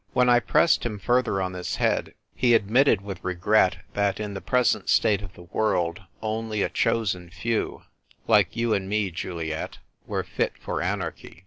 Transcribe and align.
When 0.13 0.29
I 0.29 0.39
pressed 0.39 0.83
him 0.83 0.97
further 0.97 1.39
on 1.43 1.51
this 1.53 1.75
head, 1.75 2.15
he 2.33 2.55
admitted 2.55 3.01
with 3.01 3.23
regret 3.23 3.85
that 3.93 4.19
in 4.19 4.33
the 4.33 4.41
present 4.41 4.89
state 4.89 5.21
of 5.21 5.35
the 5.35 5.43
world 5.43 6.01
only 6.23 6.63
a 6.63 6.69
chosen 6.69 7.29
few— 7.29 7.83
"like 8.27 8.55
you 8.55 8.73
and 8.73 8.89
me, 8.89 9.11
Juliet"— 9.11 9.77
were 10.07 10.23
fit 10.23 10.53
for 10.59 10.81
anarchy. 10.81 11.39